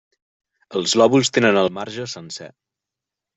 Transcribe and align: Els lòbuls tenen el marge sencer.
Els 0.79 0.95
lòbuls 1.01 1.31
tenen 1.35 1.59
el 1.61 1.69
marge 1.81 2.07
sencer. 2.15 2.49